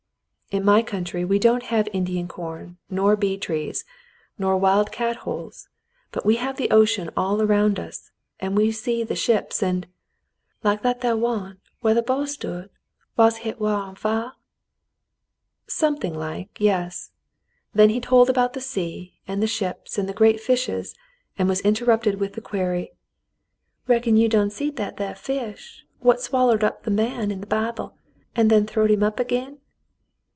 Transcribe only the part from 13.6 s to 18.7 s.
war on fire?" "Something like, yes." Then he told about the